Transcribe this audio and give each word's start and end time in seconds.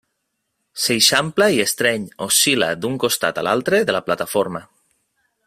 S'eixampla 0.83 1.49
i 1.57 1.61
estreny, 1.65 2.07
oscil·la 2.27 2.71
d'un 2.81 2.97
costat 3.05 3.43
a 3.43 3.45
l'altre 3.49 3.83
de 3.91 3.97
la 3.99 4.03
plataforma. 4.09 4.65